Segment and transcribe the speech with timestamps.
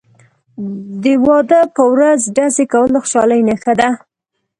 [1.03, 3.89] د واده په ورځ ډزې کول د خوشحالۍ نښه ده.